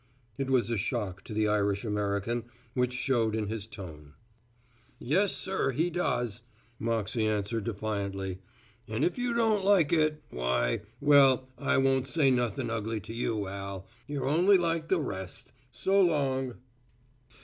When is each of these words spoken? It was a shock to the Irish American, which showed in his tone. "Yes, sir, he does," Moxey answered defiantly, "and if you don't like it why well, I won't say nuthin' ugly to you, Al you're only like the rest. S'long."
It 0.39 0.49
was 0.49 0.71
a 0.71 0.77
shock 0.79 1.23
to 1.25 1.33
the 1.35 1.47
Irish 1.47 1.83
American, 1.85 2.45
which 2.73 2.91
showed 2.93 3.35
in 3.35 3.45
his 3.49 3.67
tone. 3.67 4.13
"Yes, 4.97 5.31
sir, 5.35 5.69
he 5.69 5.91
does," 5.91 6.41
Moxey 6.79 7.27
answered 7.27 7.65
defiantly, 7.65 8.39
"and 8.87 9.05
if 9.05 9.19
you 9.19 9.35
don't 9.35 9.63
like 9.63 9.93
it 9.93 10.23
why 10.31 10.81
well, 10.99 11.47
I 11.55 11.77
won't 11.77 12.07
say 12.07 12.31
nuthin' 12.31 12.71
ugly 12.71 12.99
to 12.99 13.13
you, 13.13 13.47
Al 13.47 13.85
you're 14.07 14.27
only 14.27 14.57
like 14.57 14.87
the 14.87 14.99
rest. 14.99 15.53
S'long." 15.71 16.55